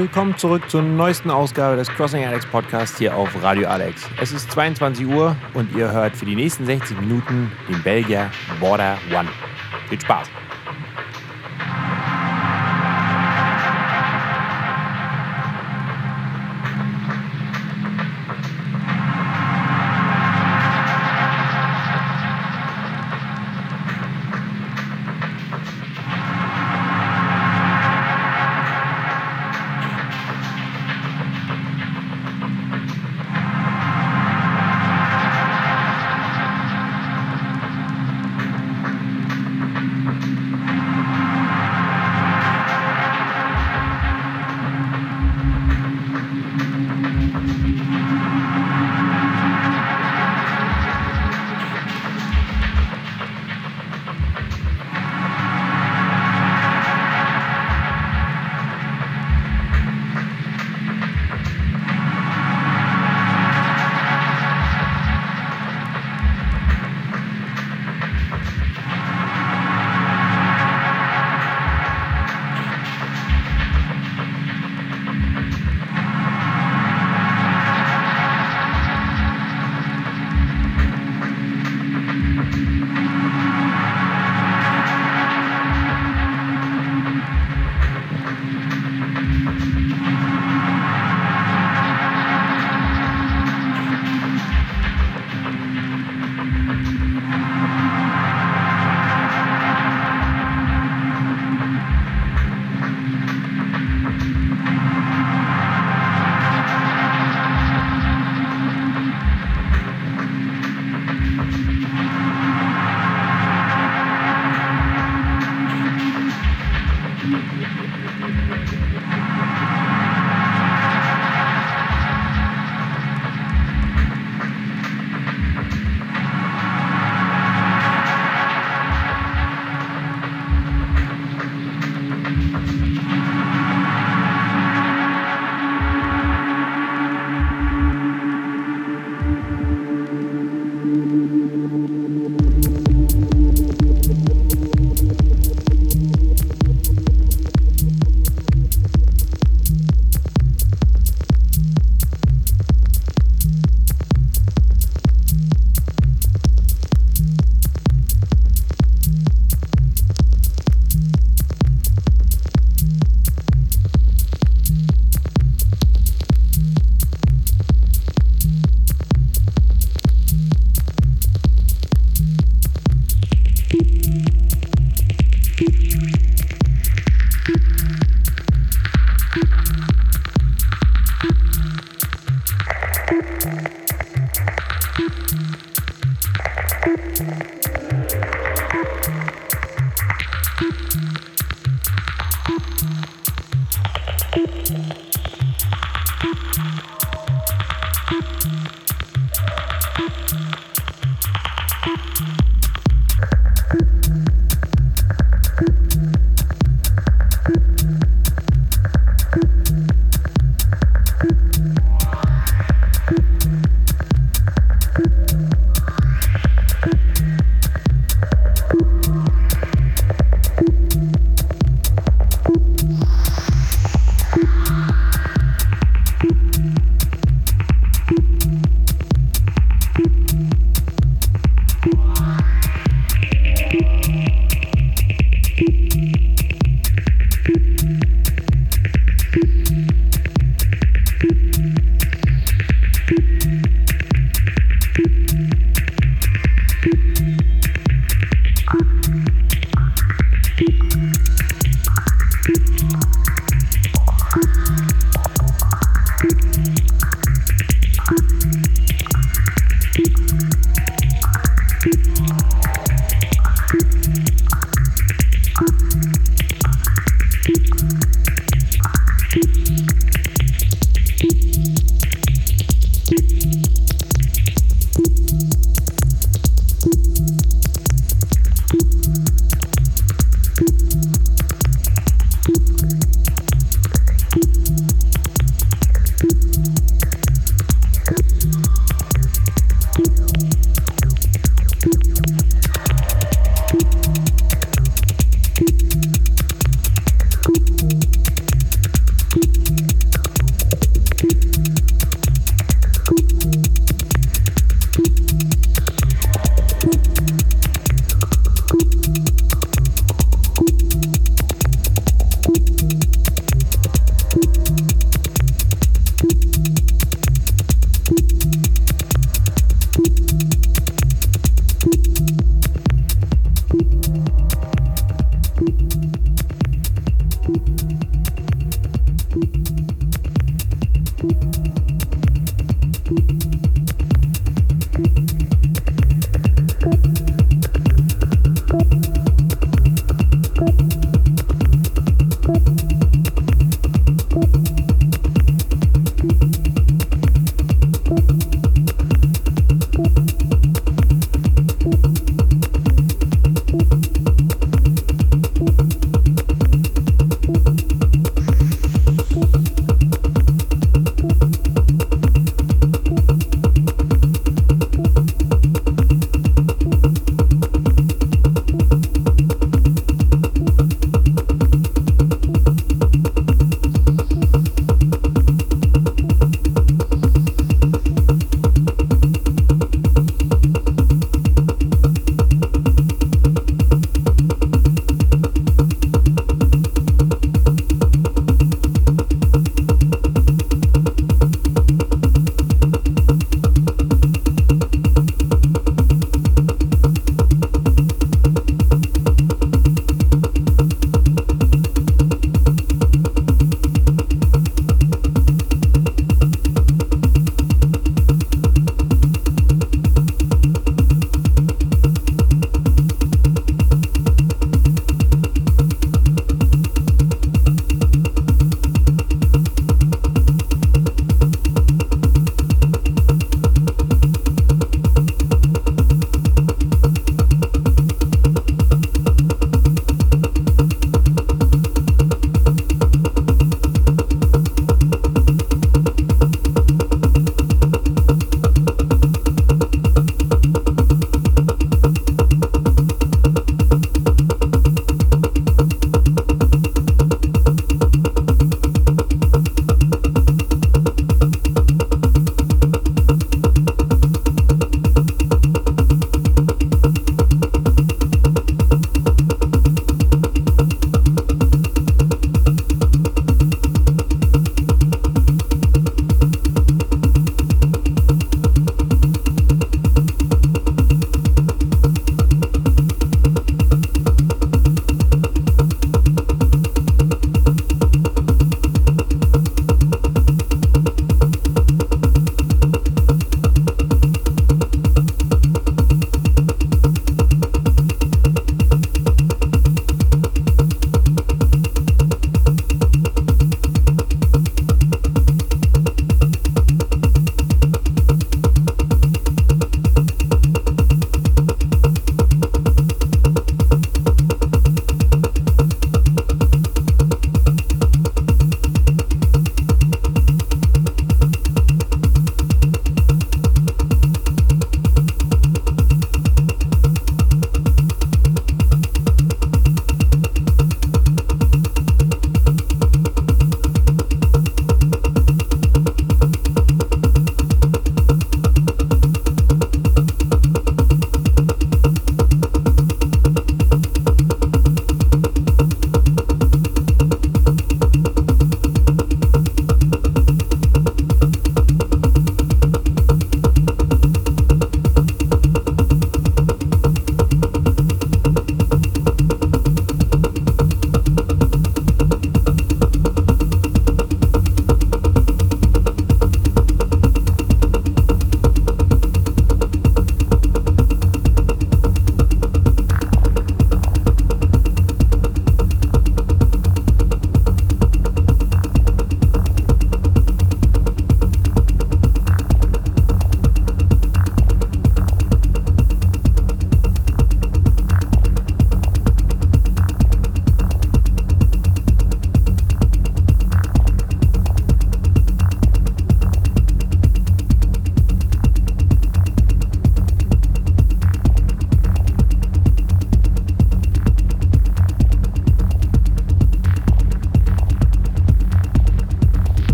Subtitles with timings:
[0.00, 4.08] Willkommen zurück zur neuesten Ausgabe des Crossing Alex Podcast hier auf Radio Alex.
[4.18, 8.96] Es ist 22 Uhr und ihr hört für die nächsten 60 Minuten den Belgier Border
[9.14, 9.28] One.
[9.90, 10.39] Viel Spaß!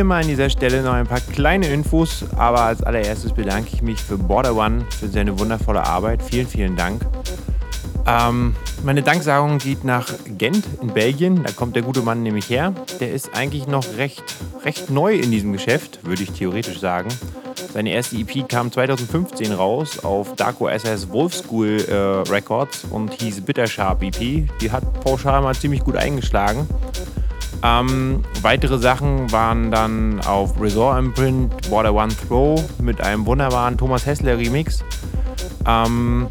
[0.00, 3.82] Wie immer an dieser Stelle noch ein paar kleine Infos, aber als allererstes bedanke ich
[3.82, 6.22] mich für Border One für seine wundervolle Arbeit.
[6.22, 7.02] Vielen, vielen Dank.
[8.06, 11.42] Ähm, meine Danksagung geht nach Gent in Belgien.
[11.44, 12.72] Da kommt der gute Mann nämlich her.
[12.98, 14.24] Der ist eigentlich noch recht,
[14.64, 17.10] recht neu in diesem Geschäft, würde ich theoretisch sagen.
[17.74, 23.42] Seine erste EP kam 2015 raus auf Darko SS Wolf School äh, Records und hieß
[23.42, 24.48] Bitter Sharp EP.
[24.60, 26.66] Die hat pauschal mal ziemlich gut eingeschlagen.
[27.62, 34.06] Ähm, weitere Sachen waren dann auf Resort Imprint Border One Throw mit einem wunderbaren Thomas
[34.06, 34.82] Hessler Remix.
[35.66, 36.26] Ähm,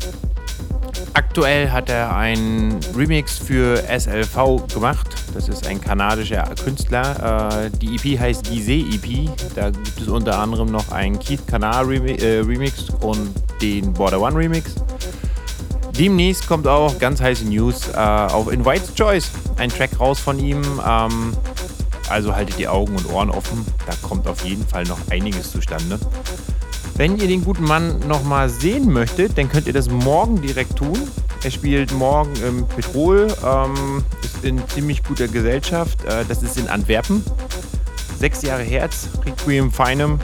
[1.13, 5.07] aktuell hat er einen Remix für SLV gemacht.
[5.33, 7.65] Das ist ein kanadischer Künstler.
[7.65, 9.29] Äh, die EP heißt Gizeh EP.
[9.55, 13.29] Da gibt es unter anderem noch einen Keith Kanar äh, Remix und
[13.61, 14.75] den Border One Remix.
[15.99, 19.31] Demnächst kommt auch ganz heiße News äh, auf Invites Choice.
[19.57, 20.61] Ein Track raus von ihm.
[20.87, 21.33] Ähm,
[22.09, 23.65] also haltet die Augen und Ohren offen.
[23.85, 25.99] Da kommt auf jeden Fall noch einiges zustande.
[26.95, 30.97] Wenn ihr den guten Mann nochmal sehen möchtet, dann könnt ihr das morgen direkt tun.
[31.43, 36.05] Er spielt morgen im Petrol, ähm, ist in ziemlich guter Gesellschaft.
[36.05, 37.25] Äh, das ist in Antwerpen.
[38.17, 40.17] Sechs Jahre Herz, Requiem Feinem.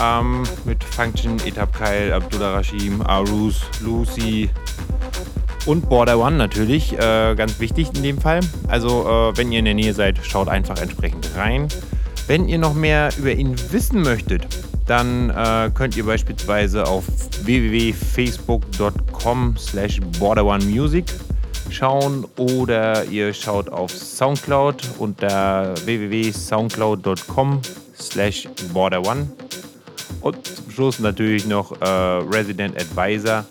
[0.00, 4.48] Ähm, mit Function, Etap Kyle, Abdullah Rashim, Arus, Lucy,
[5.66, 8.40] und Border One natürlich, äh, ganz wichtig in dem Fall.
[8.68, 11.68] Also äh, wenn ihr in der Nähe seid, schaut einfach entsprechend rein.
[12.26, 14.46] Wenn ihr noch mehr über ihn wissen möchtet,
[14.86, 17.04] dann äh, könnt ihr beispielsweise auf
[17.44, 21.06] www.facebook.com slash borderonemusic
[21.70, 27.60] schauen oder ihr schaut auf Soundcloud unter www.soundcloud.com
[27.98, 29.28] slash borderone
[30.20, 33.44] und zum Schluss natürlich noch äh, Resident Advisor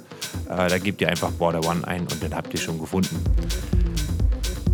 [0.49, 3.23] äh, da gebt ihr einfach Border One ein und dann habt ihr schon gefunden.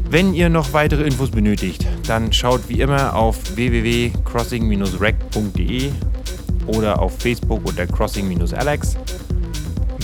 [0.10, 5.92] Wenn ihr noch weitere Infos benötigt, dann schaut wie immer auf www.crossing-rec.de
[6.68, 8.98] oder auf Facebook unter crossing-alex.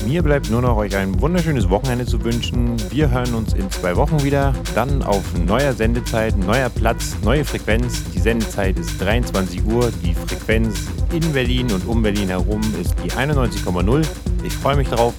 [0.06, 2.76] Mir bleibt nur noch euch ein wunderschönes Wochenende zu wünschen.
[2.90, 4.54] Wir hören uns in zwei Wochen wieder.
[4.74, 8.04] Dann auf neuer Sendezeit, neuer Platz, neue Frequenz.
[8.16, 9.92] Die Sendezeit ist 23 Uhr.
[10.04, 14.08] Die Frequenz in Berlin und um Berlin herum ist die 91,0.
[14.44, 15.14] Ich freue mich drauf.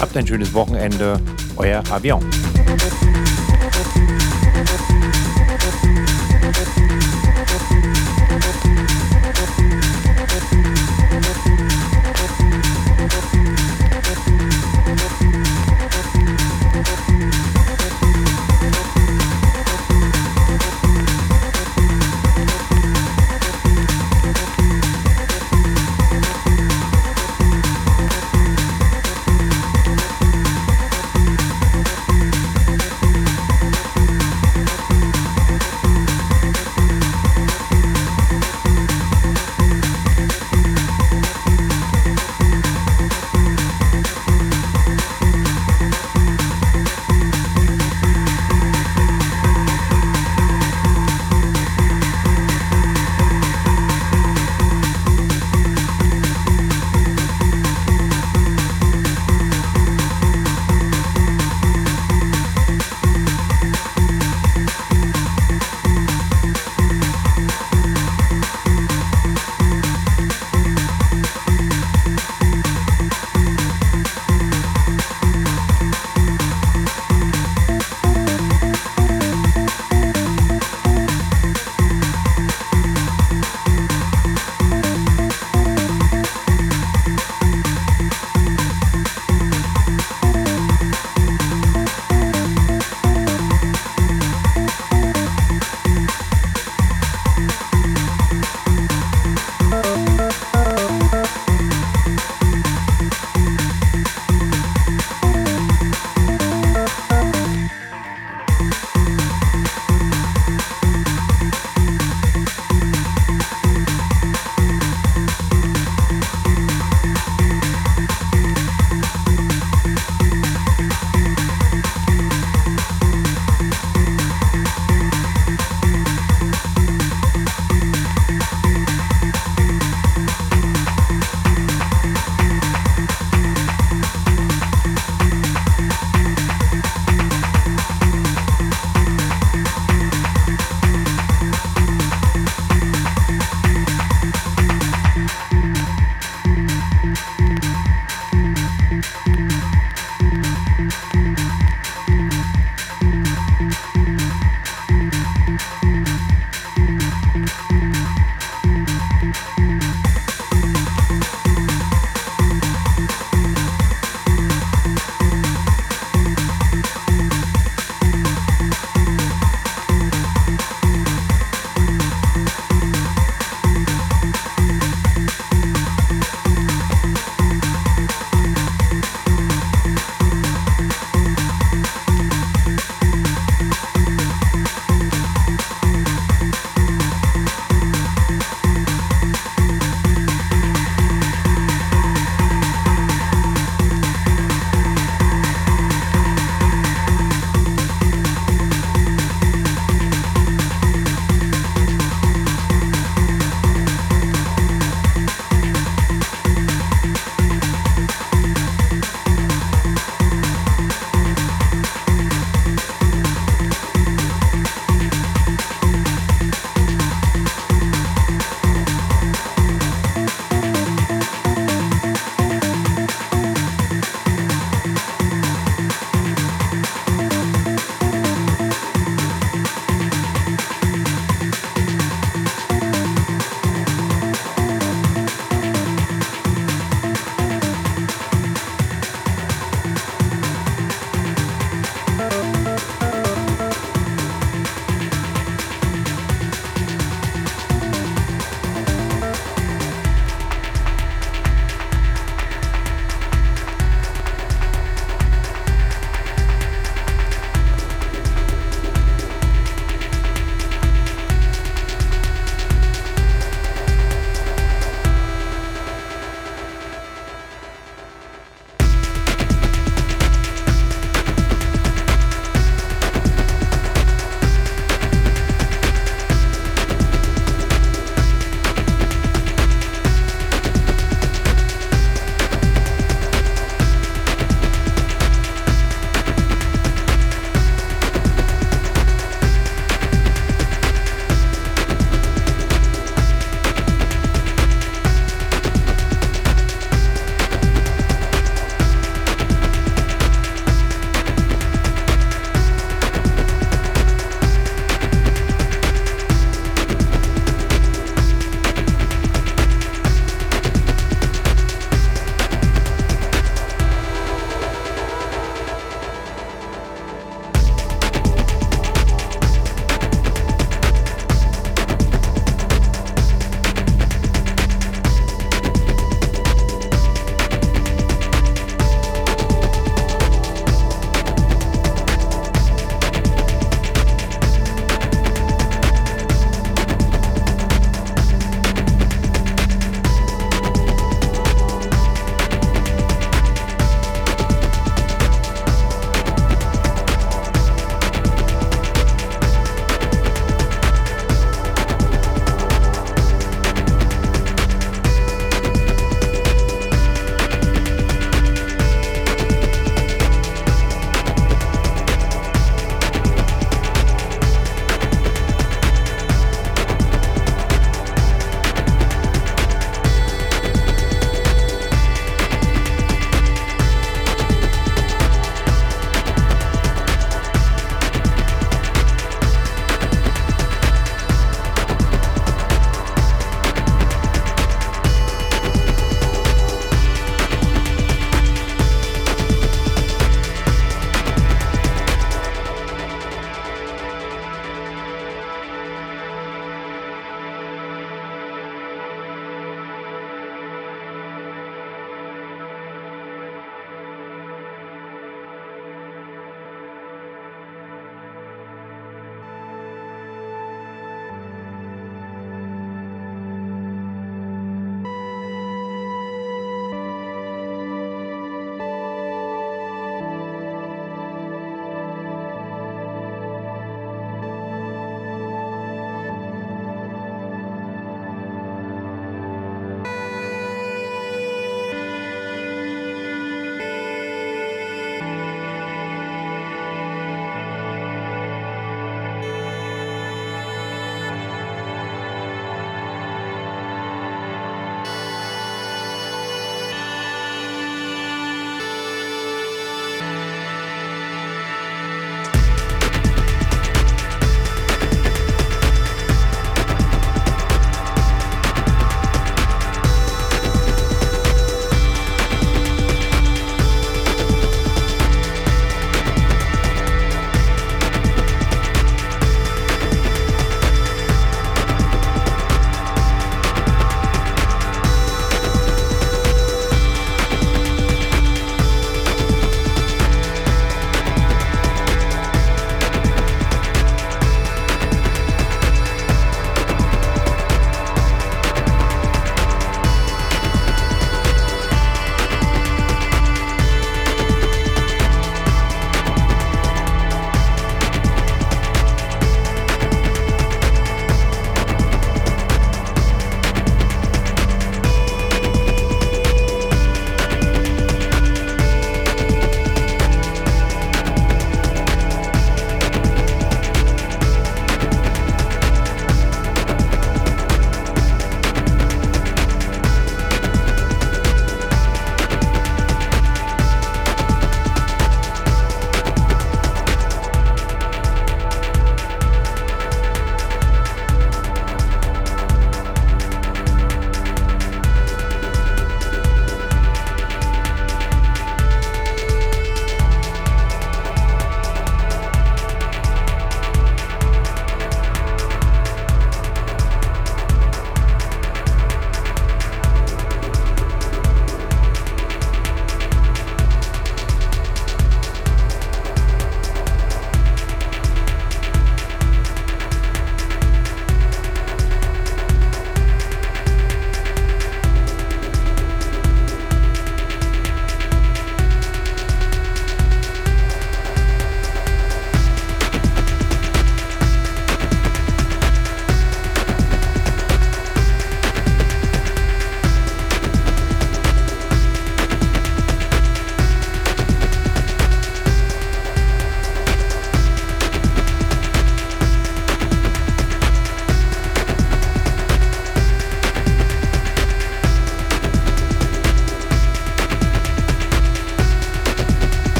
[0.00, 1.18] Habt ein schönes Wochenende.
[1.56, 2.24] Euer Avion.